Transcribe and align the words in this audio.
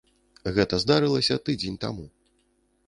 Гэта 0.55 0.79
здарылася 0.83 1.39
тыдзень 1.49 1.81
таму. 1.87 2.05